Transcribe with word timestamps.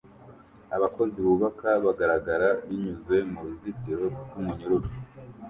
abakozi 0.75 1.17
bubaka 1.25 1.69
bagaragara 1.85 2.49
binyuze 2.67 3.15
muruzitiro 3.31 4.03
rwumunyururu 4.23 4.89